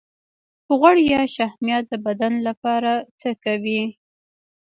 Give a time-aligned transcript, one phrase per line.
[0.79, 3.81] غوړ یا شحمیات د بدن لپاره څه کوي